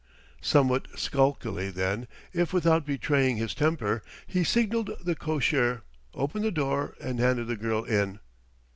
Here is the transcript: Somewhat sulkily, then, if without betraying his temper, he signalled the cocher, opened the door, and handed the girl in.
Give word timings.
Somewhat 0.41 0.87
sulkily, 0.97 1.69
then, 1.69 2.07
if 2.33 2.53
without 2.53 2.87
betraying 2.87 3.37
his 3.37 3.53
temper, 3.53 4.01
he 4.25 4.43
signalled 4.43 4.89
the 4.99 5.13
cocher, 5.13 5.83
opened 6.15 6.43
the 6.43 6.49
door, 6.49 6.95
and 6.99 7.19
handed 7.19 7.45
the 7.45 7.55
girl 7.55 7.83
in. 7.83 8.17